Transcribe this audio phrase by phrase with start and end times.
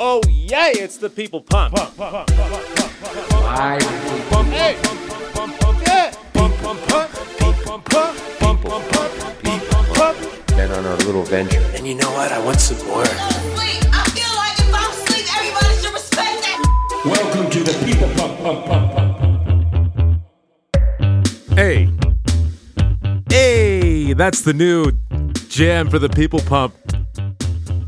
[0.00, 0.72] Oh yay!
[0.76, 1.74] It's the people pump.
[1.74, 1.94] Live.
[4.50, 4.76] Hey.
[5.84, 6.10] Yeah.
[10.56, 11.60] Been on our little venture.
[11.74, 12.32] And you know what?
[12.32, 13.04] I want some more.
[13.04, 13.84] Sleep.
[13.92, 16.58] I feel like if I'm asleep, everybody should respect that.
[17.04, 18.86] Welcome to the People Pump Pump Pump.
[21.58, 21.90] Hey.
[23.28, 24.92] Hey, that's the new
[25.48, 26.72] jam for the people pump.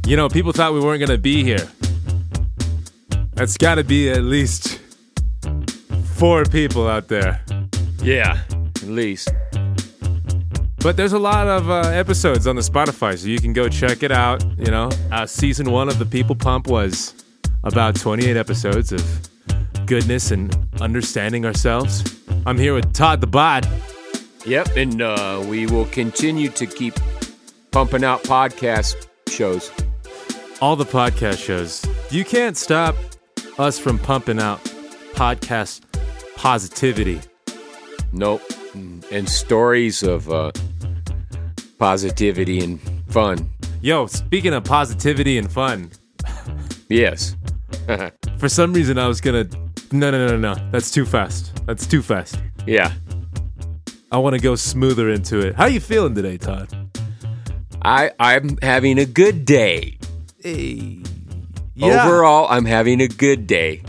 [0.08, 1.68] You know, people thought we weren't going to be here.
[3.34, 4.80] That's got to be at least
[6.14, 7.42] four people out there.
[8.02, 9.28] Yeah, at least.
[10.78, 14.02] But there's a lot of uh, episodes on the Spotify, so you can go check
[14.02, 14.42] it out.
[14.56, 17.12] You know, uh, season one of the People Pump was
[17.62, 19.04] about 28 episodes of
[19.84, 22.18] goodness and understanding ourselves.
[22.46, 23.68] I'm here with Todd the Bod.
[24.46, 26.94] Yep, and uh, we will continue to keep
[27.72, 29.70] pumping out podcast shows.
[30.60, 31.84] All the podcast shows.
[32.10, 32.96] You can't stop
[33.58, 34.62] us from pumping out
[35.14, 35.82] podcast
[36.36, 37.20] positivity.
[38.12, 38.42] Nope.
[38.74, 40.52] And stories of uh,
[41.78, 43.50] positivity and fun.
[43.80, 45.90] Yo, speaking of positivity and fun,
[46.88, 47.36] Yes.
[48.38, 49.44] for some reason I was gonna.
[49.92, 50.70] No, no, no, no, no.
[50.70, 51.54] That's too fast.
[51.66, 52.38] That's too fast.
[52.66, 52.92] Yeah.
[54.10, 55.54] I want to go smoother into it.
[55.54, 56.74] How are you feeling today, Todd?
[57.82, 59.97] I I'm having a good day.
[60.42, 61.02] Hey.
[61.80, 63.82] Overall, I'm having a good day.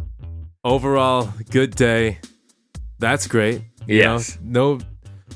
[0.64, 2.19] overall, good day.
[3.00, 3.61] That's great.
[3.88, 4.38] You know, Yes.
[4.44, 4.80] no,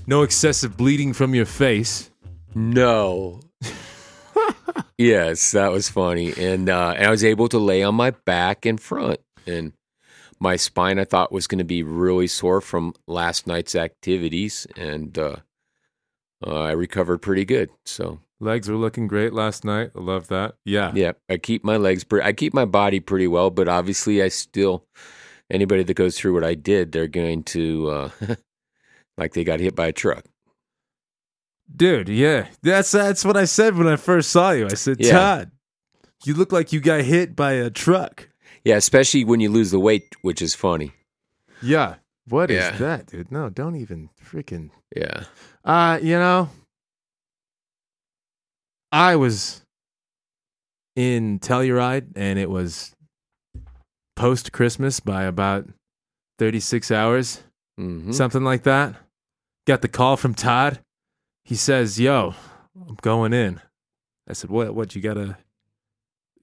[0.06, 2.12] no excessive bleeding from your face.
[2.54, 3.40] No.
[4.98, 6.34] yes, that was funny.
[6.38, 9.20] And uh, and I was able to lay on my back in front.
[9.48, 9.74] And
[10.40, 14.68] my spine, I thought, was going to be really sore from last night's activities.
[14.76, 15.38] And uh,
[16.46, 17.70] uh, I recovered pretty good.
[17.86, 19.92] So, Legs were looking great last night.
[19.96, 20.56] I love that.
[20.66, 20.92] Yeah.
[20.94, 23.50] yeah, I keep my legs, pre- I keep my body pretty well.
[23.50, 24.86] But obviously, I still,
[25.50, 28.10] anybody that goes through what I did, they're going to, uh,
[29.18, 30.26] like they got hit by a truck.
[31.74, 32.48] Dude, yeah.
[32.62, 34.66] That's that's what I said when I first saw you.
[34.66, 35.12] I said, Yeah.
[35.12, 35.52] Todd,
[36.26, 38.30] you look like you got hit by a truck.
[38.66, 40.92] Yeah, especially when you lose the weight, which is funny.
[41.62, 41.96] Yeah.
[42.28, 42.78] What is Yeah.
[42.78, 43.32] that, dude?
[43.32, 45.26] No, don't even freaking Yeah.
[45.66, 46.50] uh, you know.
[48.92, 49.62] I was
[50.96, 52.94] in Telluride and it was
[54.16, 55.68] post Christmas by about
[56.40, 57.44] 36 hours.
[57.78, 58.96] hmm something like that.
[59.66, 60.80] Got the call from Todd.
[61.44, 62.36] He says, "Yo,
[62.88, 63.60] I'm going in."
[64.30, 64.76] I said, "What?
[64.76, 64.96] What?
[64.96, 65.38] You gotta?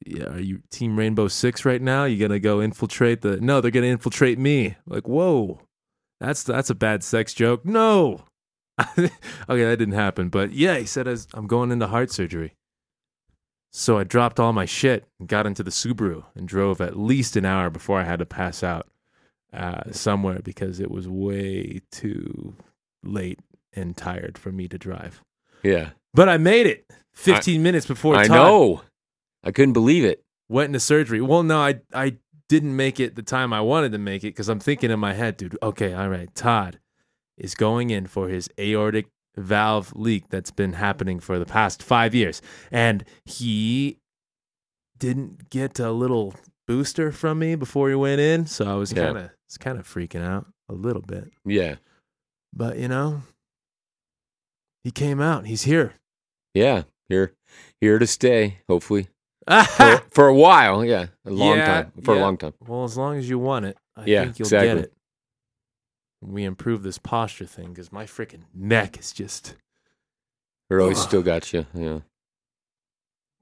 [0.05, 2.05] Yeah, are you Team Rainbow Six right now?
[2.05, 3.41] You gonna go infiltrate the?
[3.41, 4.77] No, they're gonna infiltrate me.
[4.87, 5.61] Like, whoa,
[6.21, 7.65] that's that's a bad sex joke.
[7.65, 8.25] No,
[8.99, 9.09] okay,
[9.47, 10.29] that didn't happen.
[10.29, 12.55] But yeah, he said, "As I'm going into heart surgery."
[13.73, 17.37] So I dropped all my shit and got into the Subaru and drove at least
[17.37, 18.89] an hour before I had to pass out
[19.53, 22.55] uh, somewhere because it was way too
[23.05, 23.39] late
[23.73, 25.23] and tired for me to drive.
[25.63, 25.91] Yeah.
[26.13, 28.83] But I made it 15 minutes before I Todd know.
[29.45, 30.25] I couldn't believe it.
[30.49, 31.21] went into surgery.
[31.21, 32.17] Well, no, I I
[32.51, 35.13] didn't make it the time I wanted to make it because I'm thinking in my
[35.15, 35.57] head, dude.
[35.63, 36.81] Okay, all right, Todd
[37.39, 39.07] is going in for his aortic
[39.37, 43.99] valve leak that's been happening for the past five years, and he
[44.99, 46.35] didn't get a little
[46.67, 49.87] booster from me before he went in, so I was kind of was kind of
[49.87, 51.31] freaking out a little bit.
[51.45, 51.77] Yeah.
[52.53, 53.23] But you know,
[54.83, 55.47] he came out.
[55.47, 55.95] He's here.
[56.53, 56.83] Yeah.
[57.09, 57.33] Here
[57.81, 59.07] here to stay, hopefully.
[59.49, 61.07] For, for a while, yeah.
[61.25, 61.93] A long Yeah, time.
[62.05, 62.21] For yeah.
[62.21, 62.55] a long time.
[62.67, 64.69] well, as long as you want it, I Yeah, think you'll exactly.
[64.69, 64.93] get it.
[66.23, 69.57] We improve this posture thing because my freaking neck is just.
[70.69, 71.09] It always Ugh.
[71.09, 71.67] still got you.
[71.75, 72.01] Yeah.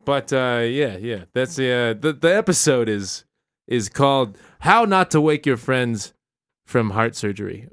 [0.04, 3.24] But uh, yeah, yeah, that's the uh, the the episode is
[3.66, 6.14] is called "How Not to Wake Your Friends
[6.66, 7.68] from Heart Surgery,"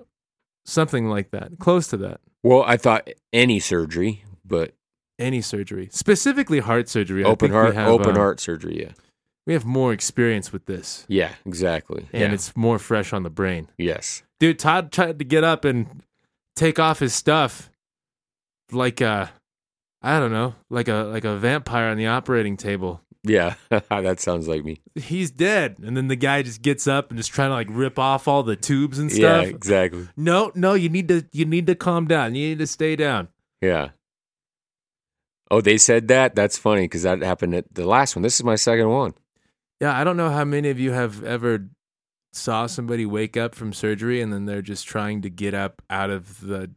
[0.65, 2.19] something like that, close to that.
[2.43, 4.73] Well, I thought any surgery, but
[5.17, 7.23] Any surgery, specifically heart surgery.
[7.23, 8.91] I open think we heart have, open uh, heart surgery, yeah.
[9.47, 12.07] We have more experience with this, Yeah, exactly.
[12.11, 12.33] and yeah.
[12.33, 13.69] it's more fresh on the brain.
[13.77, 14.23] yes.
[14.39, 16.03] Dude, Todd tried to get up and
[16.57, 17.69] take off his stuff
[18.71, 19.31] like a
[20.01, 23.01] I don't know, like a like a vampire on the operating table.
[23.23, 23.55] Yeah.
[23.89, 24.81] that sounds like me.
[24.93, 25.77] He's dead.
[25.83, 28.43] And then the guy just gets up and just trying to like rip off all
[28.43, 29.21] the tubes and stuff.
[29.21, 29.55] Yeah, stuff.
[29.55, 30.07] exactly.
[30.15, 32.35] No, no, you need to you need to calm down.
[32.35, 33.29] You need to stay down.
[33.61, 33.89] Yeah.
[35.51, 36.35] Oh, they said that?
[36.35, 38.23] That's funny because that happened at the last one.
[38.23, 39.13] This is my second one.
[39.79, 41.67] Yeah, I don't know how many of you have ever
[42.33, 46.09] saw somebody wake up from surgery and then they're just trying to get up out
[46.09, 46.71] of the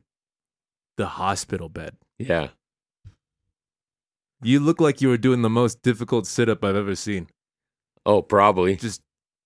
[0.96, 1.96] the hospital bed.
[2.18, 2.48] Yeah.
[4.42, 7.28] You look like you were doing the most difficult sit up I've ever seen.
[8.04, 8.76] Oh, probably.
[8.76, 9.00] Just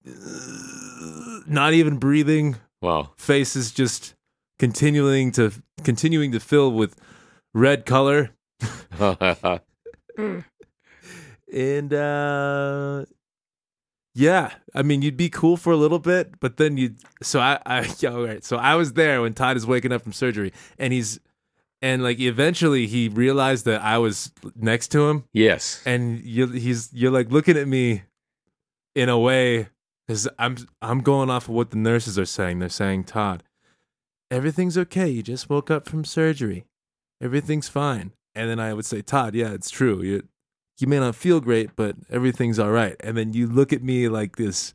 [0.07, 2.57] uh, not even breathing.
[2.81, 3.11] Wow.
[3.17, 4.15] Face is just
[4.59, 5.53] continuing to
[5.85, 6.97] continuing to fill with
[7.55, 8.31] red color.
[11.53, 13.05] And uh
[14.15, 17.59] yeah, I mean you'd be cool for a little bit, but then you so I
[17.67, 18.43] I yeah, all right.
[18.43, 21.21] So I was there when Todd is waking up from surgery and he's
[21.83, 25.83] and like eventually he realized that I was next to him yes.
[25.85, 28.03] and you he's you're like looking at me
[28.95, 29.69] in a way
[30.09, 32.61] cuz I'm I'm going off of what the nurses are saying.
[32.61, 33.43] They're saying, "Todd,
[34.31, 35.09] everything's okay.
[35.11, 36.65] You just woke up from surgery.
[37.21, 40.03] Everything's fine." And then I would say, "Todd, yeah, it's true.
[40.03, 40.23] You
[40.79, 44.09] you may not feel great, but everything's all right." And then you look at me
[44.09, 44.75] like this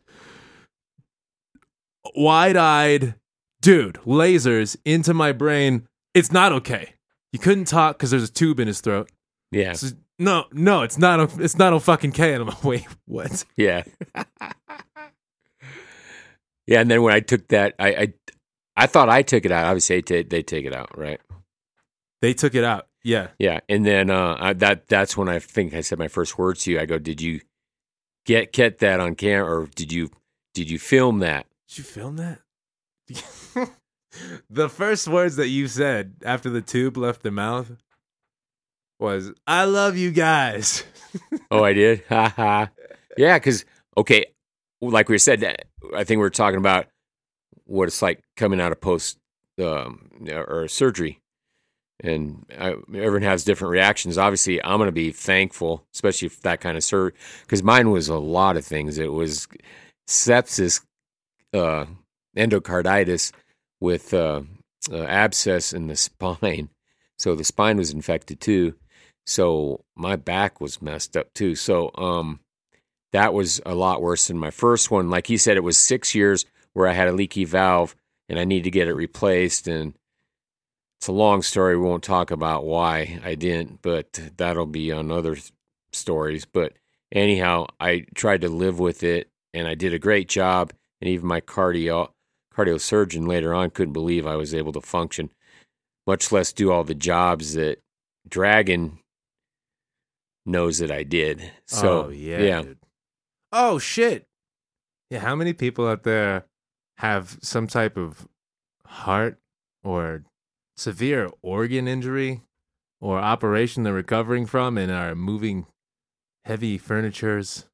[2.15, 3.15] wide-eyed
[3.61, 5.87] dude, lasers into my brain.
[6.13, 6.93] It's not okay.
[7.33, 9.09] You couldn't talk cuz there's a tube in his throat.
[9.51, 9.73] Yeah.
[9.73, 11.19] Says, no, no, it's not.
[11.19, 12.33] A, it's not okay.
[12.33, 13.45] And I'm like, wait, what?
[13.55, 13.83] Yeah.
[16.65, 18.13] yeah, and then when I took that, I, I,
[18.75, 19.65] I thought I took it out.
[19.65, 21.21] Obviously, they, they take it out, right?
[22.21, 22.87] They took it out.
[23.07, 23.27] Yeah.
[23.39, 26.63] Yeah, and then uh, I, that that's when I think I said my first words
[26.63, 26.79] to you.
[26.81, 27.39] I go, "Did you
[28.25, 30.11] get get that on camera, or did you
[30.53, 32.39] did you film that?" Did you film that?
[34.49, 37.71] the first words that you said after the tube left the mouth
[38.99, 40.83] was, "I love you guys."
[41.49, 42.03] Oh, I did.
[42.09, 42.69] Ha ha.
[43.17, 43.63] Yeah, because
[43.95, 44.25] okay,
[44.81, 45.41] like we said,
[45.95, 46.87] I think we were talking about
[47.63, 49.17] what it's like coming out of post
[49.63, 51.21] um, or surgery,
[52.01, 54.17] and I, everyone has different reactions.
[54.17, 58.07] Obviously, I'm going to be thankful, especially if that kind of surgery, because mine was
[58.07, 58.97] a lot of things.
[58.97, 59.47] It was
[60.07, 60.81] sepsis,
[61.53, 61.85] uh,
[62.35, 63.31] endocarditis
[63.79, 64.41] with uh,
[64.91, 66.69] uh, abscess in the spine,
[67.17, 68.75] so the spine was infected too.
[69.25, 71.55] So my back was messed up too.
[71.55, 72.39] So um,
[73.11, 75.09] that was a lot worse than my first one.
[75.09, 77.95] Like he said, it was six years where I had a leaky valve
[78.29, 79.67] and I needed to get it replaced.
[79.67, 79.95] And
[80.99, 81.77] it's a long story.
[81.77, 85.37] We won't talk about why I didn't, but that'll be on other
[85.91, 86.45] stories.
[86.45, 86.73] But
[87.11, 90.73] anyhow, I tried to live with it and I did a great job.
[90.99, 92.09] And even my cardio
[92.55, 95.29] cardio surgeon later on couldn't believe I was able to function,
[96.07, 97.79] much less do all the jobs that
[98.27, 98.97] Dragon
[100.45, 101.51] knows that I did.
[101.67, 102.63] So oh yeah, yeah.
[103.51, 104.25] Oh shit.
[105.11, 106.45] Yeah, how many people out there
[106.97, 108.27] have some type of
[108.85, 109.39] heart
[109.83, 110.23] or
[110.77, 112.41] severe organ injury
[113.01, 115.65] or operation they're recovering from and are moving
[116.45, 117.65] heavy furnitures,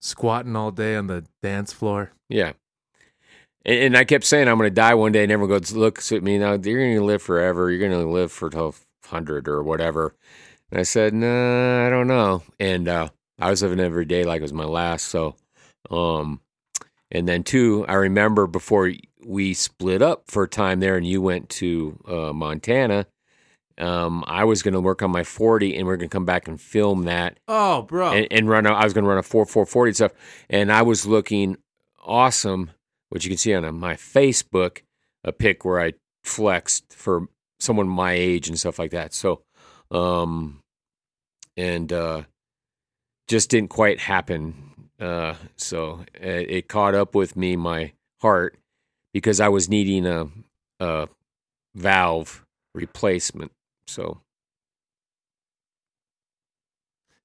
[0.00, 2.12] squatting all day on the dance floor?
[2.28, 2.52] Yeah.
[3.64, 6.12] And, and I kept saying I'm going to die one day, and everyone goes looks
[6.12, 6.52] at me now.
[6.52, 7.70] You're going to live forever.
[7.70, 10.14] You're going to live for twelve hundred or whatever.
[10.70, 12.42] And I said, Nah, I don't know.
[12.58, 13.08] And uh,
[13.38, 15.08] I was living every day like it was my last.
[15.08, 15.36] So,
[15.90, 16.40] um,
[17.10, 18.90] and then two, I remember before
[19.24, 23.06] we split up for a time there, and you went to uh, Montana.
[23.78, 26.24] Um, I was going to work on my 40, and we are going to come
[26.26, 28.12] back and film that Oh, bro.
[28.12, 28.66] and, and run.
[28.66, 30.12] A, I was going to run a four four forty and stuff,
[30.50, 31.56] and I was looking
[32.04, 32.70] awesome,
[33.08, 34.82] which you can see on uh, my Facebook,
[35.24, 37.28] a pic where I flexed for
[37.60, 39.14] someone my age and stuff like that.
[39.14, 39.42] So,
[39.90, 40.60] um,
[41.56, 42.22] and uh,
[43.28, 44.54] just didn't quite happen.
[45.00, 48.56] Uh, so it, it caught up with me, my heart,
[49.12, 50.28] because I was needing a,
[50.80, 51.08] a
[51.74, 53.52] valve replacement.
[53.86, 54.20] So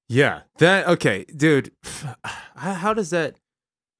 [0.08, 0.42] Yeah.
[0.58, 1.72] That okay, dude.
[2.56, 3.36] How, does that?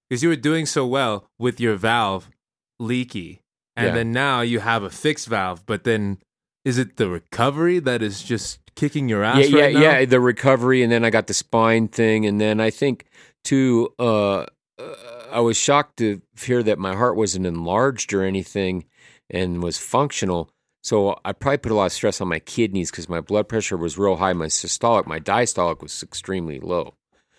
[0.09, 2.31] Because you were doing so well with your valve
[2.79, 3.41] leaky,
[3.77, 3.95] and Yeah.
[3.95, 5.65] then now you have a fixed valve.
[5.67, 6.19] But then,
[6.65, 9.49] is it the recovery that is just kicking your ass?
[9.49, 9.99] yeah, right yeah, now?
[9.99, 10.05] yeah.
[10.07, 13.05] The recovery, and then I got the spine thing, and then I think
[13.45, 13.95] too.
[13.99, 14.47] Uh,
[14.79, 18.85] uh, I was shocked to hear that my heart wasn't enlarged or anything,
[19.31, 20.51] and was functional.
[20.83, 23.77] So I probably put a lot of stress on my kidneys because my blood pressure
[23.77, 24.33] was real high.
[24.33, 26.95] My systolic, my diastolic was extremely low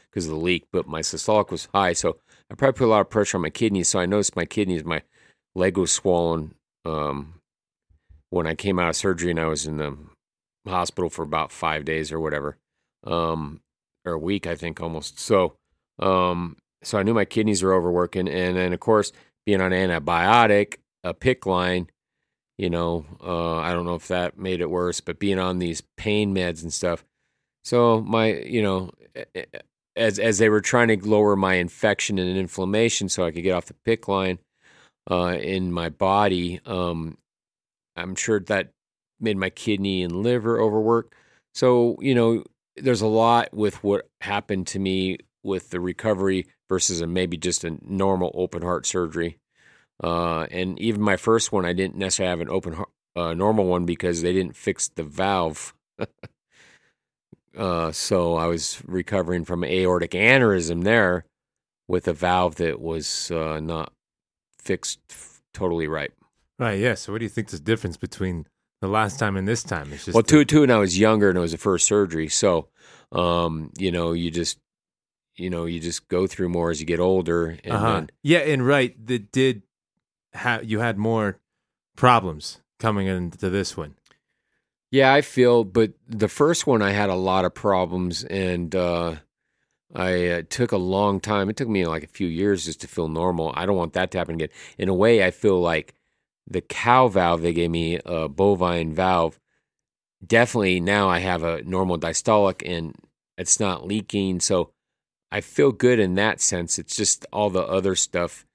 [0.09, 1.93] because of the leak, but my systolic was high.
[1.93, 2.17] So
[2.51, 3.87] I probably put a lot of pressure on my kidneys.
[3.87, 5.01] So I noticed my kidneys, my
[5.55, 6.53] leg was swollen
[6.85, 7.35] um,
[8.29, 9.97] when I came out of surgery, and I was in the
[10.67, 12.57] hospital for about five days or whatever,
[13.03, 13.61] um,
[14.05, 15.19] or a week, I think almost.
[15.19, 15.55] So,
[15.97, 19.11] um, so I knew my kidneys were overworking, and then of course
[19.45, 21.89] being on antibiotic, a PICC line,
[22.57, 25.81] you know, uh, I don't know if that made it worse, but being on these
[25.97, 27.05] pain meds and stuff.
[27.63, 28.91] So my, you know,
[29.95, 33.53] as as they were trying to lower my infection and inflammation, so I could get
[33.53, 34.39] off the PICC line
[35.09, 37.17] uh, in my body, um,
[37.95, 38.71] I'm sure that
[39.19, 41.15] made my kidney and liver overwork.
[41.53, 42.43] So, you know,
[42.77, 47.63] there's a lot with what happened to me with the recovery versus a maybe just
[47.63, 49.39] a normal open heart surgery.
[50.01, 53.65] Uh, and even my first one, I didn't necessarily have an open heart, uh, normal
[53.65, 55.73] one because they didn't fix the valve.
[57.57, 61.25] uh, so I was recovering from aortic aneurysm there
[61.87, 63.91] with a valve that was uh, not
[64.59, 66.11] fixed f- totally right.
[66.59, 66.79] Right.
[66.79, 66.93] Yeah.
[66.93, 68.45] So what do you think the difference between
[68.81, 69.91] the last time and this time?
[69.91, 72.29] It's just Well, two two, and I was younger, and it was the first surgery.
[72.29, 72.67] So,
[73.11, 74.59] um, you know, you just,
[75.39, 77.91] you know, you just go through more as you get older, and Uh-huh.
[77.93, 79.63] then Yeah, and right, that did
[80.63, 81.39] you had more
[81.95, 83.95] problems coming into this one.
[84.91, 85.63] yeah, I feel.
[85.63, 89.15] But the first one, I had a lot of problems, and uh,
[89.93, 91.49] I uh, took a long time.
[91.49, 93.53] It took me like a few years just to feel normal.
[93.55, 94.49] I don't want that to happen again.
[94.77, 95.93] In a way, I feel like
[96.47, 99.39] the cow valve they gave me, a bovine valve,
[100.25, 102.95] definitely now I have a normal diastolic and
[103.37, 104.39] it's not leaking.
[104.39, 104.71] So
[105.31, 106.79] I feel good in that sense.
[106.79, 108.45] It's just all the other stuff,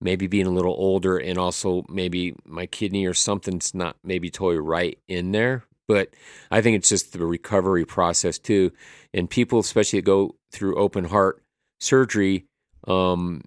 [0.00, 4.58] maybe being a little older and also maybe my kidney or something's not maybe totally
[4.58, 5.64] right in there.
[5.88, 6.10] But
[6.50, 8.72] I think it's just the recovery process too.
[9.14, 11.42] And people, especially that go through open heart
[11.80, 12.46] surgery,
[12.88, 13.42] um,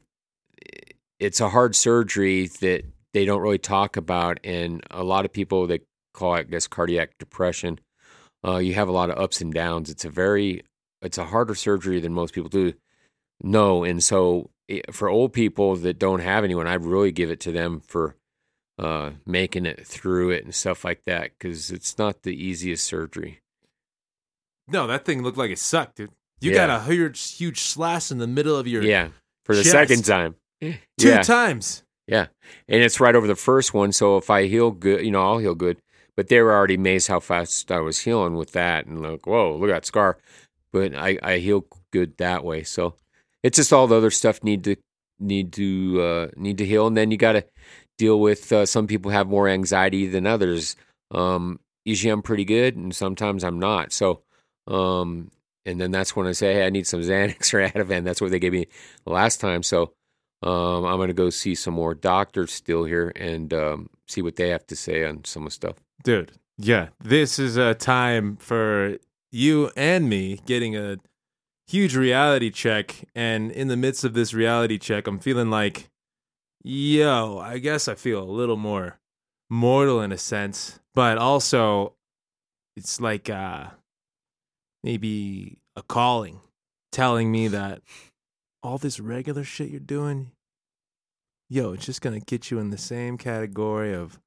[1.20, 4.40] it's a hard surgery that they don't really talk about.
[4.46, 7.80] And a lot of people that call it, I guess, cardiac depression,
[8.46, 9.90] uh, you have a lot of ups and downs.
[9.90, 10.64] It's a very,
[11.02, 12.74] it's a harder surgery than most people do
[13.42, 13.84] know.
[13.84, 17.52] And so eh, for old people that don't have anyone, I'd really give it to
[17.52, 18.16] them for
[18.78, 23.40] uh, making it through it and stuff like that because it's not the easiest surgery.
[24.68, 26.12] No, that thing looked like it sucked, dude.
[26.42, 26.68] You Yeah.
[26.68, 29.10] got a huge, huge slash in the middle of your Yeah,
[29.46, 29.72] for the chest.
[29.72, 30.36] second time.
[30.62, 31.22] two yeah.
[31.24, 31.84] times.
[32.08, 32.28] Yeah,
[32.68, 33.92] and it's right over the first one.
[33.92, 35.82] So if I heal good, you know, I'll heal good.
[36.16, 39.56] But they were already amazed how fast I was healing with that, and like, whoa,
[39.56, 40.18] look at that scar.
[40.72, 42.64] But I I heal good that way.
[42.64, 42.96] So
[43.44, 44.76] it's just all the other stuff need to
[45.20, 47.46] need to uh, need to heal, and then you got to
[47.98, 48.52] deal with.
[48.52, 50.76] Uh, some people have more anxiety than others.
[51.12, 53.92] Um, usually I'm pretty good, and sometimes I'm not.
[53.94, 54.22] So.
[54.68, 55.32] Um,
[55.66, 58.04] and then that's when I say, hey, I need some Xanax or Ativan.
[58.04, 58.68] That's what they gave me
[59.06, 59.64] last time.
[59.64, 59.94] So
[60.42, 64.36] um, I'm going to go see some more doctors still here and um, see what
[64.36, 65.76] they have to say on some of stuff.
[66.04, 66.90] Dude, yeah.
[67.04, 68.98] This is a time for
[69.32, 70.98] you and me getting a
[71.68, 73.06] huge reality check.
[73.16, 75.90] And in the midst of this reality check, I'm feeling like,
[76.64, 79.00] yo, I guess I feel a little more
[79.50, 80.80] mortal in a sense.
[80.96, 81.94] But also,
[82.76, 83.68] it's like uh,
[84.84, 86.42] maybe a calling
[86.92, 87.82] telling me that
[88.64, 90.32] all this regular shit you're doing,
[91.50, 94.20] yo, it's just going to get you in the same category of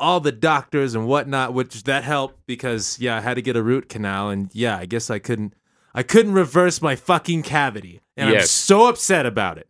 [0.00, 3.62] all the doctors and whatnot, which that helped because yeah, I had to get a
[3.62, 5.54] root canal, and yeah, I guess I couldn't,
[5.94, 9.68] I couldn't reverse my fucking cavity, and I'm so upset about it.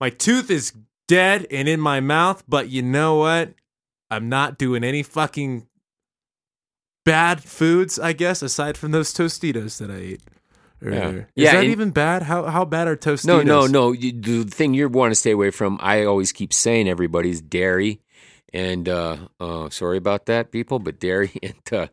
[0.00, 0.72] My tooth is
[1.08, 3.54] dead and in my mouth, but you know what?
[4.10, 5.66] I'm not doing any fucking
[7.04, 10.22] bad foods, I guess, aside from those Tostitos that I ate
[10.82, 11.28] earlier.
[11.36, 12.22] Is Yeah, that and- even bad?
[12.24, 13.24] How how bad are Tostitos?
[13.26, 13.92] No, no, no.
[13.92, 18.00] You, the thing you want to stay away from, I always keep saying, everybody's dairy.
[18.52, 21.86] And uh, uh, sorry about that, people, but dairy and uh,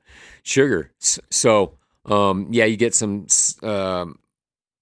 [0.43, 0.91] sugar.
[0.99, 3.27] So, um, yeah, you get some,
[3.63, 4.19] um,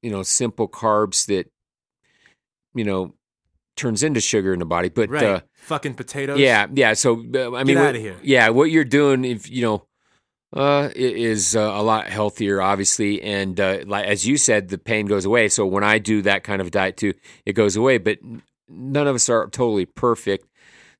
[0.01, 1.51] you know, simple carbs that,
[2.73, 3.13] you know,
[3.75, 4.89] turns into sugar in the body.
[4.89, 5.23] But Right.
[5.25, 6.39] uh, Fucking potatoes.
[6.39, 6.93] Yeah, yeah.
[6.93, 8.15] So uh, I mean, Get what- outta here.
[8.21, 9.87] Yeah, what you're doing, if you know,
[10.53, 15.07] uh, is uh, a lot healthier, obviously, and uh, like as you said, the pain
[15.07, 15.49] goes away.
[15.49, 17.13] So when I do that kind of diet too,
[17.45, 17.97] it goes away.
[17.97, 18.19] But
[18.69, 20.47] none of us are totally perfect,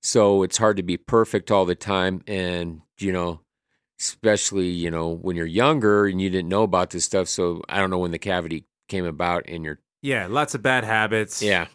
[0.06, 3.42] so it's hard to be perfect all the time, and you know.
[3.98, 7.30] Especially, you know, when you're younger and you didn't know about this stuff.
[7.30, 10.84] So I don't know when the cavity came about in your Yeah, lots of bad
[10.84, 11.42] habits.
[11.42, 11.68] yeah,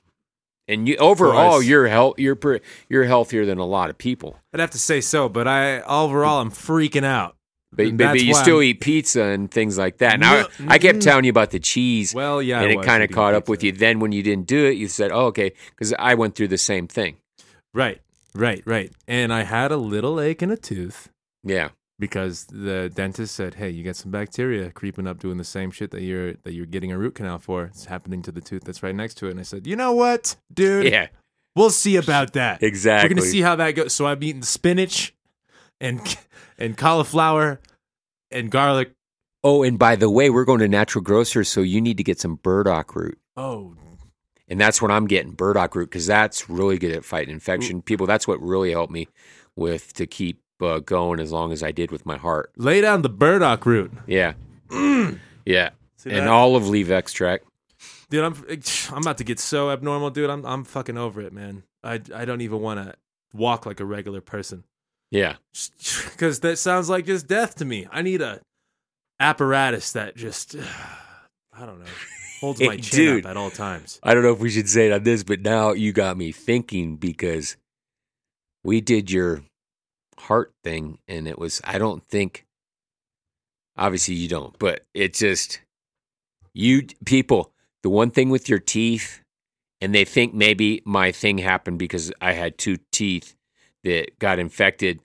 [0.69, 2.61] and you overall you're health you're pre-
[2.91, 4.37] you're healthier than a lot of people.
[4.53, 7.37] I'd have to say so, but I overall I'm freaking out.
[7.73, 10.21] But, but, you still I'm- eat pizza and things like that.
[10.21, 13.11] Now I, I kept telling you about the cheese, Well, yeah, and it kind of
[13.11, 13.73] caught up with you.
[13.73, 16.59] Then when you didn't do it, you said, "Oh, okay," because I went through the
[16.59, 17.17] same thing.
[17.73, 17.99] Right,
[18.35, 18.93] right, right.
[19.09, 21.09] And I had a little ache in a tooth
[21.45, 25.71] Yeah, because the dentist said, "Hey, you got some bacteria creeping up, doing the same
[25.71, 27.65] shit that you're that you're getting a root canal for.
[27.65, 29.93] It's happening to the tooth that's right next to it." And I said, "You know
[29.93, 30.87] what, dude?
[30.93, 31.09] yeah,
[31.57, 32.63] We'll see about that.
[32.63, 33.09] exactly.
[33.09, 35.15] We're gonna see how that goes." So I'm eating spinach
[35.81, 36.01] and
[36.59, 37.61] and cauliflower
[38.31, 38.93] and garlic.
[39.43, 42.21] oh, and by the way, we're going to natural grocers, so you need to get
[42.21, 43.19] some burdock root.
[43.37, 43.75] Oh,
[44.51, 47.83] And that's what I'm getting burdock root because that's really good at fighting infection.
[47.83, 49.07] People, that's what really helped me
[49.55, 52.51] with to keep uh, going as long as I did with my heart.
[52.57, 53.93] Lay down the burdock root.
[54.09, 54.35] Yeah,
[54.71, 56.29] yeah, See and that?
[56.29, 57.45] olive leaf extract.
[58.11, 58.35] Dude, I'm
[58.91, 60.29] I'm about to get so abnormal, dude.
[60.29, 61.63] I'm I'm fucking over it, man.
[61.85, 62.95] I I don't even want to
[63.33, 64.65] walk like a regular person
[65.13, 65.37] Yeah,
[66.11, 67.87] because that sounds like just death to me.
[67.93, 68.41] I need a
[69.21, 70.57] apparatus that just
[71.53, 71.87] I don't know
[72.41, 73.27] holds my chin dude.
[73.27, 73.99] up at all times.
[74.03, 76.33] I don't know if we should say it on this, but now you got me
[76.33, 77.57] thinking because
[78.65, 79.43] we did your
[80.19, 81.61] heart thing, and it was.
[81.65, 82.47] I don't think.
[83.77, 85.61] Obviously, you don't, but it just
[86.53, 87.53] you people.
[87.83, 89.23] The one thing with your teeth,
[89.81, 93.35] and they think maybe my thing happened because I had two teeth
[93.85, 95.01] that got infected,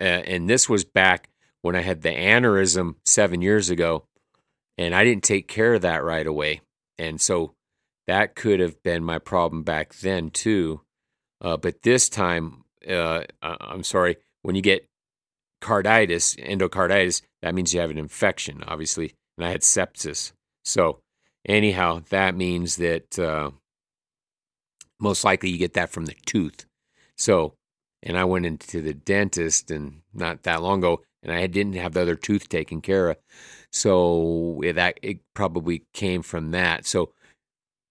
[0.00, 1.30] uh, and this was back
[1.62, 4.04] when I had the aneurysm seven years ago,
[4.76, 6.60] and I didn't take care of that right away,
[6.98, 7.54] and so
[8.06, 10.80] that could have been my problem back then too.
[11.40, 14.88] Uh, but this time, uh, I'm sorry, when you get
[15.62, 20.32] carditis, endocarditis, that means you have an infection, obviously, and I had sepsis.
[20.64, 21.00] So
[21.46, 23.50] anyhow, that means that uh,
[24.98, 26.66] most likely you get that from the tooth.
[27.16, 27.54] So,
[28.02, 31.94] and I went into the dentist and not that long ago, and I didn't have
[31.94, 33.16] the other tooth taken care of.
[33.72, 36.86] So yeah, that it probably came from that.
[36.86, 37.12] So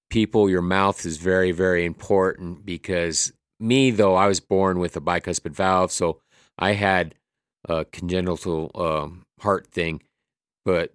[0.09, 5.01] people, your mouth is very, very important because me, though, I was born with a
[5.01, 6.21] bicuspid valve, so
[6.57, 7.15] I had
[7.67, 10.01] a congenital um, heart thing,
[10.65, 10.93] but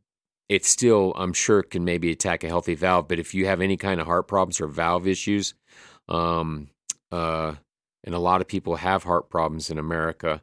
[0.49, 3.09] it still, I'm sure, can maybe attack a healthy valve.
[3.09, 5.55] But if you have any kind of heart problems or valve issues,
[6.09, 6.69] um,
[7.11, 7.55] uh,
[8.05, 10.43] and a lot of people have heart problems in America,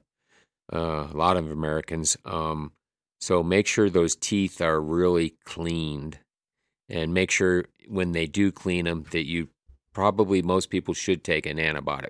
[0.74, 2.18] uh, a lot of Americans.
[2.26, 2.72] Um,
[3.20, 6.20] so make sure those teeth are really cleaned
[6.88, 9.50] and make sure when they do clean them that you
[9.94, 12.10] probably most people should take an antibiotic.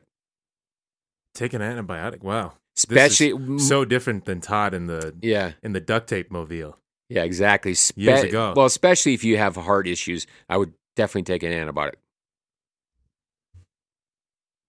[1.33, 2.21] Take an antibiotic.
[2.23, 6.31] Wow, Especially this is so different than Todd in the yeah, in the duct tape
[6.31, 6.77] mobile.
[7.09, 7.73] yeah, exactly.
[7.73, 8.53] Spe- Years ago.
[8.55, 11.95] Well, especially if you have heart issues, I would definitely take an antibiotic.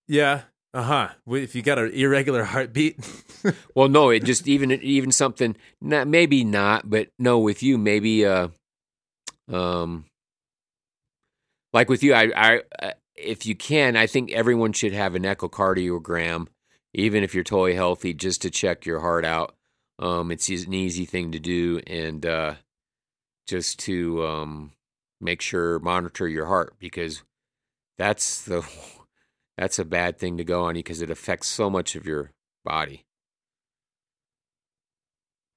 [0.09, 0.43] Yeah.
[0.73, 1.09] Uh huh.
[1.29, 2.99] If you got an irregular heartbeat,
[3.75, 8.25] Well, no, it just even even something not maybe not, but no, with you maybe
[8.25, 8.49] uh
[9.51, 10.05] um
[11.73, 15.23] like with you, I I uh, if you can, I think everyone should have an
[15.25, 16.47] echocardiogram,
[16.95, 19.55] even if you're totally healthy, just to check your heart out.
[19.99, 22.55] Um, it's an easy thing to do, and uh,
[23.47, 24.73] just to um
[25.21, 27.23] make sure monitor your heart because
[27.99, 28.67] that's the
[29.61, 32.31] that's a bad thing to go on you because it affects so much of your
[32.65, 33.05] body.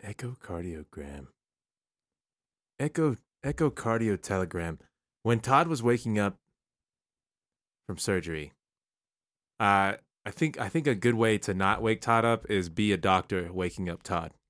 [0.03, 1.27] echocardiogram.
[2.77, 4.79] Echo echocardiotelegram.
[5.23, 6.35] When Todd was waking up
[7.87, 8.51] from surgery,
[9.61, 9.93] uh,
[10.25, 12.97] I think I think a good way to not wake Todd up is be a
[12.97, 14.31] doctor waking up Todd.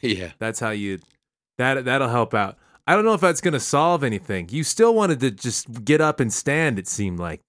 [0.00, 0.32] Yeah.
[0.38, 1.00] That's how you
[1.58, 2.56] that that'll help out.
[2.86, 4.48] I don't know if that's going to solve anything.
[4.50, 7.40] You still wanted to just get up and stand it seemed like.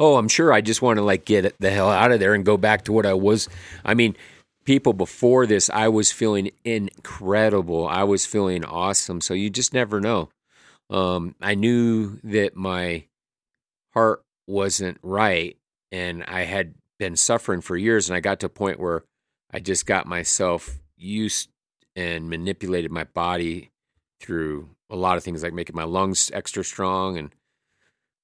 [0.00, 2.44] Oh, I'm sure I just want to like get the hell out of there and
[2.44, 3.50] go back to what I was.
[3.84, 4.16] I mean,
[4.64, 7.86] people before this, I was feeling incredible.
[7.86, 9.20] I was feeling awesome.
[9.20, 10.30] So you just never know.
[10.88, 13.04] Um, I knew that my
[13.92, 15.58] heart wasn't right
[15.92, 18.08] and I had been suffering for years.
[18.08, 19.04] And I got to a point where
[19.52, 21.50] I just got myself used
[21.94, 23.70] and manipulated my body
[24.20, 27.34] through a lot of things like making my lungs extra strong and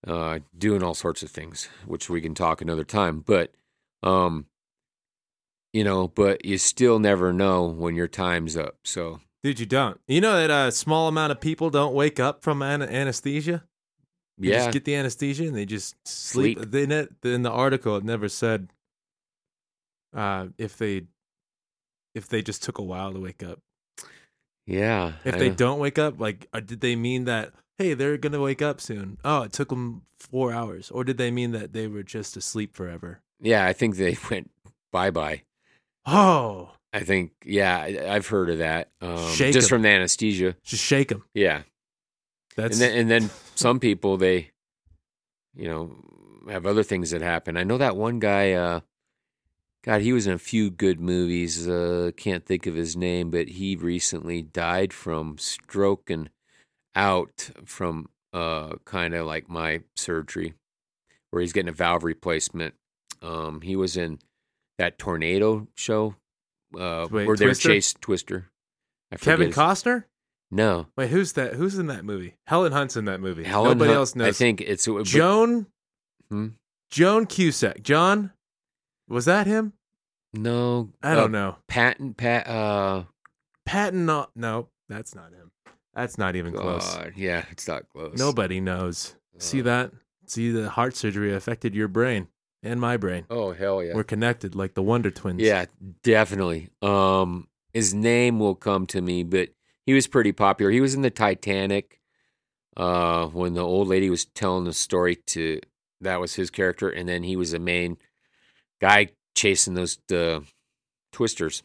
[0.07, 3.21] uh, doing all sorts of things, which we can talk another time.
[3.21, 3.53] But,
[4.03, 4.47] um,
[5.73, 8.77] you know, but you still never know when your time's up.
[8.85, 10.01] So, Dude, you don't.
[10.09, 13.65] You know that a small amount of people don't wake up from an- anesthesia?
[14.39, 16.59] They yeah, just get the anesthesia and they just sleep.
[16.59, 16.71] Sleep.
[16.71, 18.69] They ne- in the article it never said
[20.15, 21.03] uh, if they
[22.15, 23.61] if they just took a while to wake up.
[24.67, 25.13] yeah.
[25.25, 25.55] If I they know.
[25.55, 29.19] don't wake up, like uh, did they mean that hey they're gonna wake up soon?
[29.25, 32.75] Oh, it took them four hours, or did they mean that they were just asleep
[32.75, 33.21] forever?
[33.41, 34.51] yeah, I think they went
[34.93, 35.43] bye bye.
[36.07, 38.91] Oh, I think, yeah, I- I've heard of that.
[39.03, 39.77] Um, Shake just 'em.
[39.77, 40.57] from the anesthesia.
[40.65, 41.25] just shake them.
[41.35, 41.63] Yeah.
[42.57, 44.51] That's and then, and then some people they
[45.55, 45.95] you know
[46.49, 48.81] have other things that happen i know that one guy uh
[49.85, 53.49] god he was in a few good movies uh can't think of his name but
[53.49, 56.29] he recently died from stroking
[56.97, 60.55] out from uh kind of like my surgery
[61.31, 62.75] where he's getting a valve replacement
[63.23, 64.19] um he was in
[64.79, 66.15] that tornado show
[66.77, 68.51] uh Wait, where they were Twister?
[69.21, 70.05] Kevin his- Costner.
[70.51, 71.55] no Wait, who's that?
[71.55, 72.35] Who's in that movie?
[72.47, 73.45] Helen Hunt's in that movie.
[73.45, 74.29] Helen Nobody Hunt- else knows.
[74.29, 75.67] i think it's but- Joan.
[76.31, 76.49] Hmm?
[76.91, 77.83] Joan Cusack.
[77.83, 78.33] John.
[79.09, 79.73] Was that him?
[80.33, 81.57] No, I uh, don't know.
[81.69, 82.47] Patton, Pat.
[82.49, 83.05] Uh,
[83.65, 85.46] Patton, no, no, that's not him.
[85.97, 86.97] That's not even close.
[87.17, 88.17] Yeah, it's not close.
[88.19, 89.17] Nobody knows.
[89.39, 89.93] See Uh, that?
[90.27, 92.29] See the heart surgery affected your brain
[92.63, 93.25] and my brain.
[93.31, 93.95] Oh hell yeah.
[93.95, 95.41] We're connected like the Wonder Twins.
[95.41, 95.65] Yeah,
[96.03, 96.69] definitely.
[96.83, 99.49] Um, his name will come to me, but
[99.87, 100.71] he was pretty popular.
[100.71, 102.01] He was in the Titanic.
[102.77, 105.59] Uh, when the old lady was telling the story to
[106.03, 107.97] that was his character, and then he was the main
[108.83, 110.41] guy chasing those uh,
[111.11, 111.63] twisters.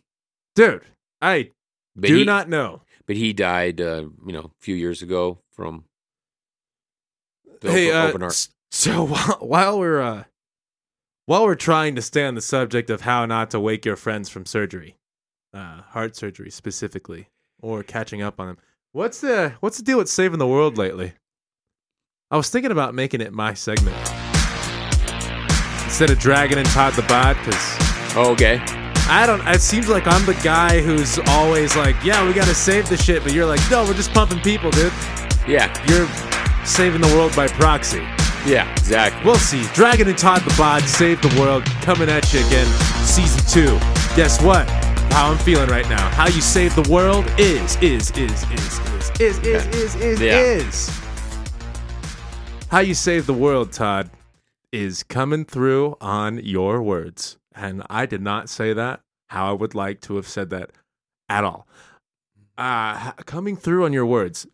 [0.56, 0.84] dude.
[1.22, 1.52] I
[1.98, 2.84] But do he, not know.
[3.08, 5.86] But he died, uh, you know, a few years ago from
[7.62, 8.36] the hey, open, uh, open
[8.72, 10.24] so while, while we're uh,
[11.26, 14.30] while we're trying to stay on the subject of how not to wake your friends
[14.30, 14.98] from surgery,
[15.54, 17.30] uh, heart surgery specifically,
[17.62, 18.58] or catching up on them,
[18.92, 21.14] what's the what's the deal with saving the world lately?
[22.30, 23.98] I was thinking about making it my segment
[25.84, 28.62] instead of dragging in Todd the Bod because Oh, okay.
[29.12, 29.45] I don't.
[29.45, 32.95] It seems like I'm the guy who's always like, "Yeah, we got to save the
[32.95, 34.93] shit," but you're like, "No, we're just pumping people, dude.
[35.47, 36.08] Yeah, You're
[36.65, 38.04] saving the world by proxy."
[38.45, 39.21] yeah, exactly.
[39.26, 39.63] We'll see.
[39.74, 42.65] Dragon and Todd the Bod save the world coming at you again,
[43.04, 43.78] season two.
[44.15, 44.67] Guess what?
[45.12, 46.08] How I'm feeling right now.
[46.12, 48.80] How you save the world is is is is
[49.19, 50.39] is is is is is Yeah.
[50.39, 50.89] is.
[52.69, 54.10] How you save the world, Todd,
[54.71, 59.74] is coming through on your words, and I did not say that how I would
[59.76, 60.72] like to have said that
[61.30, 61.68] at all.
[62.58, 64.46] Uh, coming through on your words,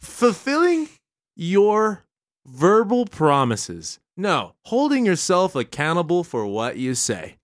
[0.00, 0.88] fulfilling
[1.36, 2.04] your
[2.46, 3.98] verbal promises.
[4.16, 7.36] No, holding yourself accountable for what you say.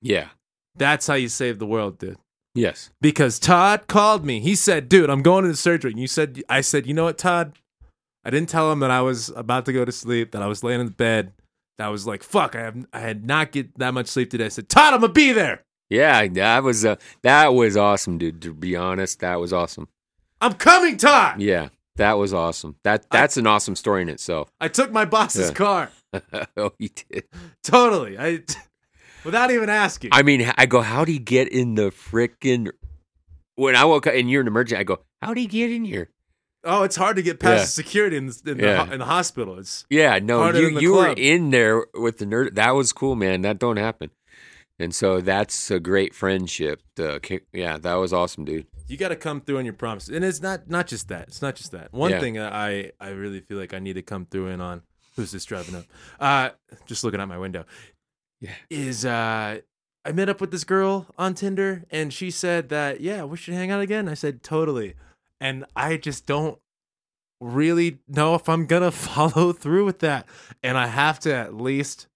[0.00, 0.28] Yeah.
[0.76, 2.18] That's how you save the world, dude.
[2.54, 2.90] Yes.
[3.00, 4.40] Because Todd called me.
[4.40, 7.18] He said, "Dude, I'm going into surgery." And you said, "I said, you know what,
[7.18, 7.54] Todd?
[8.24, 10.32] I didn't tell him that I was about to go to sleep.
[10.32, 11.32] That I was laying in the bed.
[11.78, 14.46] That I was like, fuck, I have, I had not get that much sleep today."
[14.46, 15.62] I said, "Todd, I'm gonna be there.
[15.90, 18.42] Yeah, that was uh, that was awesome, dude.
[18.42, 19.88] To be honest, that was awesome.
[20.40, 22.76] I'm coming, Todd." Yeah, that was awesome.
[22.84, 24.50] That that's an awesome story in itself.
[24.60, 25.54] I took my boss's Yeah.
[25.54, 25.90] car.
[26.56, 27.24] oh, he did.
[27.62, 28.18] Totally.
[28.18, 28.40] I,
[29.24, 30.10] without even asking.
[30.12, 32.70] I mean, I go, how'd he get in the frickin'
[33.56, 36.10] When I woke up and you're an emergency, I go, how'd he get in here?
[36.66, 37.62] Oh, it's hard to get past Yeah.
[37.62, 38.84] the security in, the, in, Yeah.
[38.84, 39.58] the, in the hospital.
[39.58, 42.54] It's Yeah, no, you you were in there with the nerd.
[42.56, 43.42] That was cool, man.
[43.42, 44.10] That don't happen.
[44.78, 46.82] And so that's a great friendship.
[47.52, 48.66] Yeah, that was awesome, dude.
[48.88, 51.28] you got to come through on your promises, and it's not not just that.
[51.28, 51.92] It's not just that.
[51.92, 52.20] One Yeah.
[52.20, 54.82] thing I I really feel like I need to come through in on.
[55.16, 55.84] Who's this driving up?
[56.20, 56.50] Uh,
[56.84, 57.64] just looking out my window.
[58.40, 58.50] Yeah.
[58.68, 59.60] Is uh,
[60.04, 63.54] I met up with this girl on Tinder, and she said that yeah, we should
[63.54, 64.08] hang out again.
[64.10, 64.94] I said totally,
[65.40, 66.58] and I just don't
[67.40, 70.26] really know if I'm gonna follow through with that,
[70.62, 72.06] and I have to at least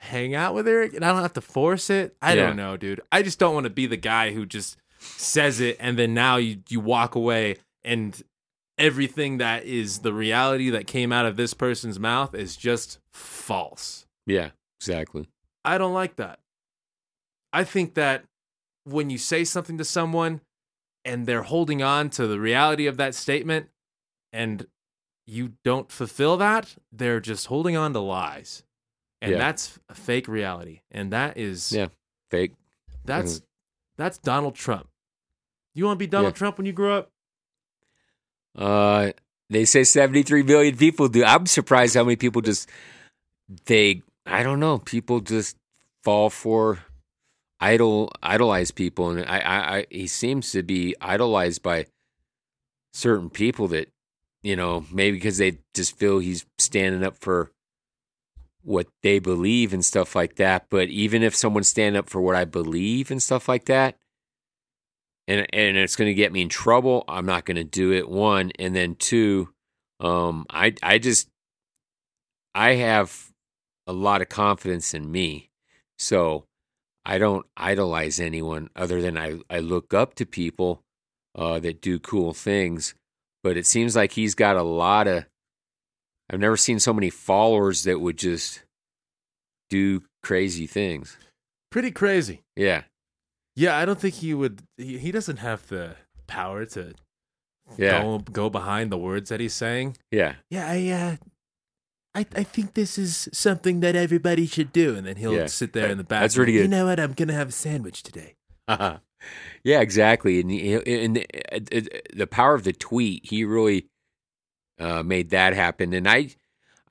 [0.00, 2.14] hang out with Eric and I don't have to force it.
[2.20, 2.46] I Yeah.
[2.48, 3.00] don't know, dude.
[3.10, 6.36] I just don't want to be the guy who just says it and then now
[6.36, 8.22] you you walk away and
[8.76, 14.04] everything that is the reality that came out of this person's mouth is just false.
[14.26, 15.26] Yeah, exactly.
[15.64, 16.38] I don't like that.
[17.52, 18.24] I think that
[18.84, 20.42] when you say something to someone
[21.04, 23.68] and they're holding on to the reality of that statement
[24.32, 24.66] and
[25.26, 28.62] you don't fulfill that, they're just holding on to lies.
[29.22, 29.38] And Yeah.
[29.38, 30.80] that's a fake reality.
[30.90, 31.88] And that is Yeah.
[32.30, 32.52] Fake.
[33.04, 33.42] that's
[33.96, 34.88] that's Donald Trump.
[35.74, 36.38] You want to be Donald Yeah.
[36.38, 37.10] Trump when you grow up?
[38.56, 39.12] Uh,
[39.50, 41.24] they say 73 million people do.
[41.24, 42.68] I'm surprised how many people just
[43.66, 44.02] they.
[44.26, 44.78] I don't know.
[44.78, 45.56] People just
[46.02, 46.78] fall for
[47.60, 51.86] idol idolize people, and I, I, I he seems to be idolized by
[52.92, 53.90] certain people that
[54.42, 57.50] you know maybe because they just feel he's standing up for
[58.62, 60.66] what they believe and stuff like that.
[60.70, 63.96] But even if someone's standing up for what I believe and stuff like that,
[65.26, 67.04] and and it's going to get me in trouble.
[67.08, 68.08] I'm not going to do it.
[68.08, 69.50] One, and then two,
[70.00, 71.28] um, I I just
[72.54, 73.32] I have
[73.86, 75.50] a lot of confidence in me,
[75.98, 76.46] so
[77.06, 80.80] I don't idolize anyone other than I I look up to people
[81.34, 82.94] uh, that do cool things.
[83.42, 85.26] But it seems like he's got a lot of.
[86.30, 88.62] I've never seen so many followers that would just
[89.68, 91.18] do crazy things.
[91.70, 92.40] Pretty crazy.
[92.56, 92.84] Yeah,
[93.56, 94.62] Yeah, I don't think he would.
[94.78, 96.94] He, he doesn't have the power to
[97.76, 99.96] yeah, go go behind the words that he's saying.
[100.10, 100.34] yeah.
[100.50, 101.16] Yeah, I uh,
[102.14, 105.46] I I think this is something that everybody should do, and then he'll Yeah.
[105.46, 106.20] sit there in the back.
[106.22, 106.70] That's really You good.
[106.70, 107.00] know what?
[107.00, 108.34] I'm gonna have a sandwich today.
[108.68, 108.98] Uh-huh.
[109.62, 110.38] Yeah, exactly.
[110.38, 110.74] And, he-
[111.04, 113.86] and the, the power of the tweet, he really
[114.78, 115.94] uh, made that happen.
[115.94, 116.28] And I,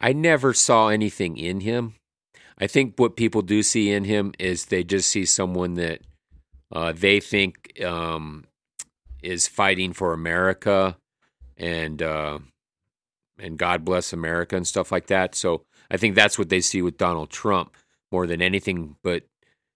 [0.01, 1.93] I never saw anything in him.
[2.57, 6.01] I think what people do see in him is they just see someone that
[6.71, 8.45] uh, they think um,
[9.21, 10.97] is fighting for America
[11.55, 12.39] and uh,
[13.39, 15.35] and God bless America and stuff like that.
[15.35, 17.75] So I think that's what they see with Donald Trump
[18.11, 18.95] more than anything.
[19.03, 19.23] But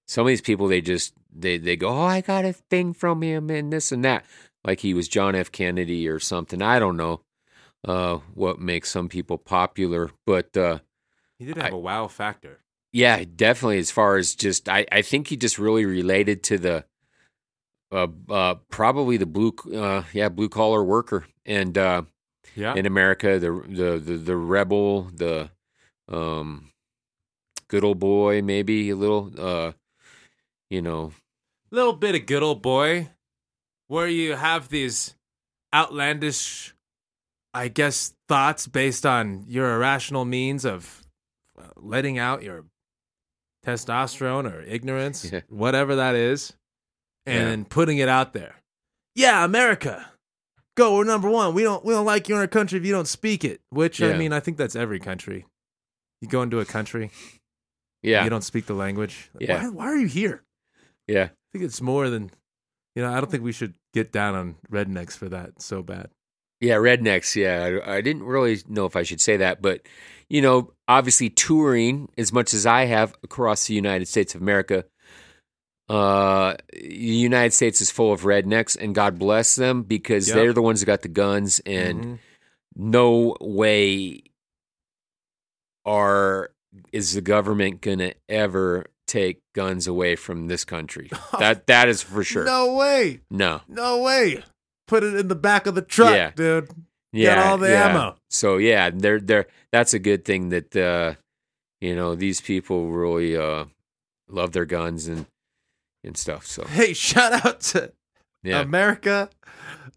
[0.08, 3.22] some of these people, they just they they go, oh, I got a thing from
[3.22, 4.26] him and this and that,
[4.63, 5.52] like he was John F.
[5.52, 6.62] Kennedy or something.
[6.62, 7.22] I don't know
[7.88, 10.80] uh, what makes some people popular, but uh,
[11.39, 12.60] He did have I- a wow factor.
[12.91, 13.78] yeah, definitely.
[13.80, 16.86] As far as just, I, I think he just really related to the,
[17.91, 22.02] uh, uh, probably the blue, uh, yeah, blue collar worker, and uh,
[22.58, 22.74] Yeah.
[22.76, 25.50] in America, the, the the the rebel, the
[26.10, 26.72] um,
[27.70, 29.72] good old boy, maybe a little, uh,
[30.70, 31.13] you know,
[31.72, 33.10] little bit of good old boy
[33.88, 35.15] where you have these
[35.74, 36.74] outlandish
[37.54, 41.04] i guess thoughts based on your irrational means of
[41.60, 42.63] uh, letting out your
[43.65, 45.41] testosterone or ignorance Yeah.
[45.50, 46.54] whatever that is
[47.26, 47.67] and Yeah.
[47.70, 48.56] putting it out there
[49.15, 50.10] yeah america
[50.78, 51.54] go we're number one.
[51.54, 54.02] We don't we don't like you in our country if you don't speak it which
[54.02, 55.46] i mean i think that's every country.
[56.22, 57.12] You go into a country
[58.02, 59.30] yeah, you don't speak the language.
[59.40, 59.63] Yeah.
[59.63, 60.44] why, why are you here?
[61.08, 62.32] Yeah, I think it's more than,
[62.96, 66.10] you know, I don't think we should get down on rednecks for that so bad.
[66.60, 67.36] Yeah, rednecks.
[67.36, 69.82] Yeah, I, I didn't really know if I should say that, but
[70.30, 74.86] you know, obviously touring as much as I have across the United States of America,
[75.89, 80.36] uh, the United States is full of rednecks, and God bless them because Yep.
[80.36, 82.19] they're the ones that got the guns, and Mhm.
[82.76, 84.23] no way
[85.86, 86.52] are
[86.91, 91.10] is the government gonna ever take guns away from this country.
[91.39, 92.43] that that is for sure.
[92.45, 93.21] No way.
[93.32, 93.62] no.
[93.67, 94.43] No way.
[94.88, 96.32] Put it in the back of the truck, Yeah.
[96.36, 96.69] dude.
[97.13, 97.89] yeah, all the yeah.
[97.89, 98.15] ammo.
[98.30, 101.15] So yeah, they're they're that's a good thing that uh
[101.80, 103.65] you know these people really uh
[104.30, 105.26] love their guns and
[106.08, 106.46] and stuff.
[106.46, 107.91] So Hey, shout out to
[108.43, 109.30] yeah, America.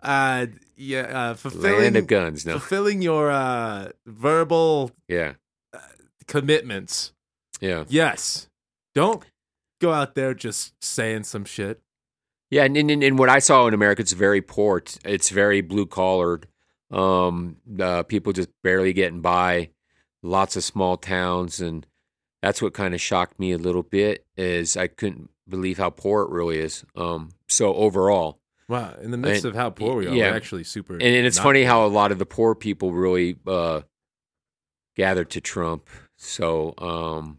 [0.03, 0.47] Uh,
[0.77, 2.47] yeah, uh, land fulfilling of guns.
[2.47, 5.35] No, fulfilling your uh, verbal yeah,
[6.27, 7.13] commitments.
[7.61, 8.49] yeah, Yes.
[8.95, 9.23] Don't
[9.81, 11.81] go out there just saying some shit.
[12.51, 12.65] yeah.
[12.65, 14.79] And, and and what I saw in America, it's very poor.
[14.79, 16.47] It's, it's very blue collared.
[16.91, 19.71] Um, uh, people just barely getting by.
[20.23, 21.87] Lots of small towns, and
[22.43, 24.27] that's what kind of shocked me a little bit.
[24.37, 26.85] Is I couldn't believe how poor it really is.
[26.97, 28.39] Um, so overall.
[28.69, 28.95] Wow.
[29.03, 30.31] In the midst And- of how poor we are, yeah.
[30.31, 30.95] we're actually super.
[30.95, 31.69] And, and it's funny poor.
[31.69, 33.81] how a lot of the poor people really uh,
[34.97, 35.89] gathered to Trump.
[36.17, 37.39] So um,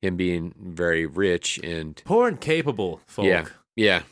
[0.00, 3.24] him being very rich and poor and capable folk.
[3.26, 3.44] Yeah.
[3.76, 4.02] yeah,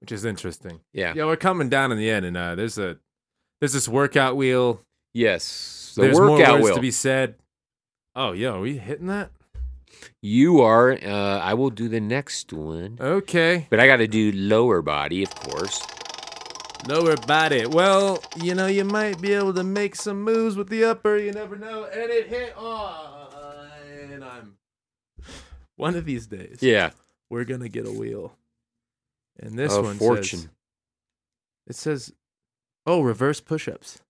[0.00, 0.80] which is interesting.
[0.92, 2.98] yeah, Yeah, we're coming down in the end, and uh, there's a
[3.60, 4.82] there's this workout wheel.
[5.14, 6.74] yes, the there's more workout words will.
[6.76, 7.34] to be said.
[8.14, 9.30] Oh, yo, are we hitting that?
[10.22, 10.92] You are.
[10.92, 15.22] Uh, I will do the next one, Okay, but I got to do lower body,
[15.22, 15.80] of course.
[16.88, 17.66] lower body.
[17.66, 21.16] Well, you know, you might be able to make some moves with the upper.
[21.16, 21.84] You never know.
[21.84, 23.70] And it hit on.
[24.12, 24.56] And I'm
[25.76, 26.58] one of these days.
[26.60, 26.90] Yeah,
[27.28, 28.36] we're gonna get a wheel.
[29.38, 30.40] And this of one fortune.
[30.40, 30.48] says,
[31.68, 32.12] it says,
[32.86, 34.00] "Oh, reverse push-ups."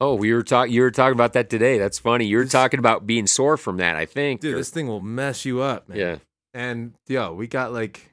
[0.00, 0.72] Oh, we were talking.
[0.72, 1.78] You were talking about that today.
[1.78, 2.24] That's funny.
[2.26, 3.96] You were This- talking about being sore from that.
[3.96, 4.40] I think.
[4.40, 5.98] Dude, or- this thing will mess you up, man.
[5.98, 6.16] yeah,
[6.54, 8.12] And yo, we got like,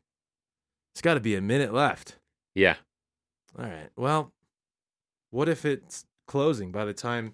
[0.93, 2.15] it's got to be a minute left.
[2.55, 2.75] yeah.
[3.57, 3.89] All right.
[3.95, 4.31] Well,
[5.31, 7.33] what if it's closing by the time?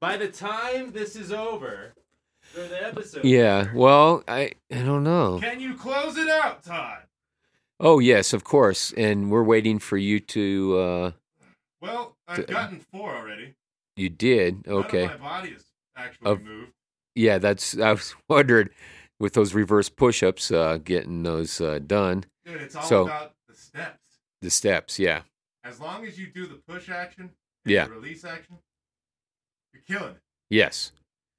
[0.00, 1.94] By the time this is over,
[2.42, 3.24] for the episode.
[3.24, 3.68] Yeah.
[3.74, 5.38] Well, I I don't know.
[5.40, 7.02] Can you close it out, Todd?
[7.80, 8.92] Oh yes, of course.
[8.96, 10.78] And we're waiting for you to.
[10.78, 11.10] uh
[11.82, 13.54] Well, I've Th- gotten four already.
[14.00, 14.66] You did.
[14.66, 15.06] Okay.
[15.08, 16.72] My body is actually Of- moved.
[17.14, 17.78] Yeah, that's.
[17.78, 18.70] I was wondering
[19.18, 22.24] with those reverse push-ups, uh, getting those uh, done.
[22.46, 23.98] Dude, it's all So- about the steps.
[24.40, 24.98] The steps.
[24.98, 25.22] Yeah.
[25.64, 27.24] As long as you do the push action
[27.64, 27.84] and Yeah.
[27.84, 28.56] the release action,
[29.74, 30.20] you're killing it.
[30.48, 30.92] Yes.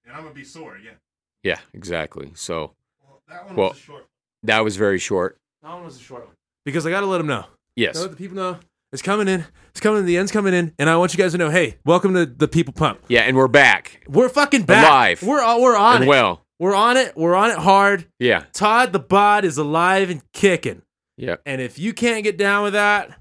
[0.06, 0.98] And I'm gonna be sore again.
[1.44, 1.60] Yeah.
[1.74, 2.32] Exactly.
[2.36, 4.06] So Well, that one Well- was a short.
[4.44, 5.40] that was very short.
[5.64, 6.36] That one was a short one.
[6.64, 7.46] Because I got to let them know.
[7.76, 8.00] Yes.
[8.00, 8.60] Let the people know
[8.92, 9.46] it's coming in.
[9.70, 10.00] It's coming.
[10.00, 10.06] In.
[10.06, 12.48] The end's coming in, and I want you guys to know, hey, welcome to the
[12.48, 13.00] People Pump.
[13.08, 14.86] Yeah, and we're back We're fucking back.
[14.86, 15.24] Alive.
[15.24, 16.08] We're all, we're on and it.
[16.08, 16.46] well.
[16.60, 17.16] We're on it.
[17.16, 18.06] We're on it hard.
[18.20, 18.44] Yeah.
[18.54, 20.82] Todd the Bod is alive and kicking.
[21.18, 21.38] Yeah.
[21.46, 23.18] And if you can't get down with that,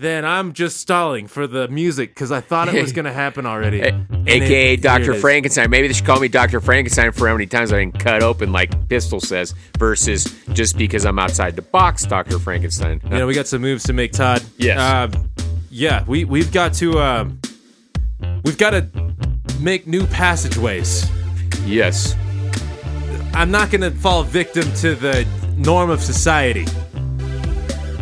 [0.00, 3.46] then I'm just stalling for the music because I thought it was going to happen
[3.46, 3.80] already.
[3.82, 5.14] A- AKA it- Dr.
[5.14, 5.70] Frankenstein.
[5.70, 6.60] Maybe they should call me Dr.
[6.60, 11.04] Frankenstein for how many times I can cut open, like Pistol says, versus just because
[11.04, 12.38] I'm outside the box, Dr.
[12.38, 13.00] Frankenstein.
[13.04, 14.42] You know, we got some moves to make, Todd.
[14.56, 14.78] Yes.
[14.78, 15.30] Um,
[15.70, 17.38] yeah, we we've got to um,
[18.44, 18.88] we've got to
[19.60, 21.08] make new passageways.
[21.64, 22.16] yes.
[23.32, 25.24] I'm not gonna fall victim to the
[25.56, 26.66] norm of society.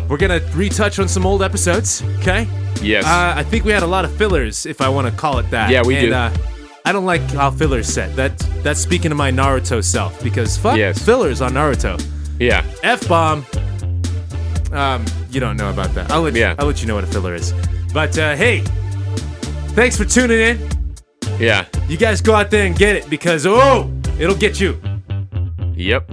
[0.09, 2.47] We're gonna retouch on some old episodes, okay?
[2.81, 3.05] Yes.
[3.05, 5.49] Uh, I think we had a lot of fillers, if I want to call it
[5.51, 5.69] that.
[5.69, 6.13] Yeah, we and, do.
[6.13, 6.35] Uh,
[6.85, 8.15] I don't like how fillers set.
[8.15, 10.97] That that's speaking to my Naruto self because fuck Yes.
[11.03, 12.01] fillers on Naruto.
[12.39, 12.65] yeah.
[12.83, 13.45] F bomb.
[14.71, 16.09] Um, you don't know about that.
[16.11, 16.51] I'll let Yeah.
[16.51, 17.53] you, I'll let you know what a filler is.
[17.93, 18.61] But uh, hey,
[19.75, 20.69] thanks for tuning in.
[21.39, 21.65] Yeah.
[21.87, 24.79] You guys go out there and get it because oh, it'll get you.
[25.75, 26.11] Yep.